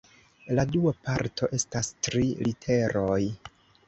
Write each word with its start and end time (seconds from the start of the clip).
La 0.59 0.63
dua 0.75 0.93
parto 1.09 1.49
estas 1.57 1.89
tri 2.07 2.23
literoj. 2.47 3.19